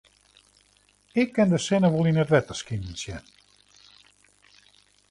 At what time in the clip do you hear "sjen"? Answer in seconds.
3.01-3.25